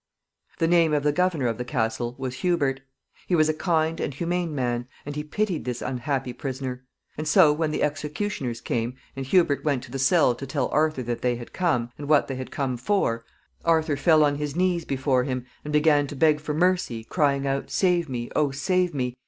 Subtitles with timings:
[0.57, 2.81] The name of the governor of the castle was Hubert.
[3.27, 6.83] He was a kind and humane man, and he pitied his unhappy prisoner;
[7.19, 11.03] and so, when the executioners came, and Hubert went to the cell to tell Arthur
[11.03, 13.25] that they had come, and what they had come for,
[13.63, 17.69] Arthur fell on his knees before him and began to beg for mercy, crying out,
[17.69, 18.31] Save me!
[18.35, 19.15] oh, save me!